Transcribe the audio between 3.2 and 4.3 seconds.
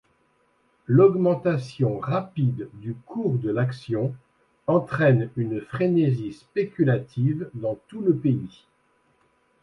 de l'action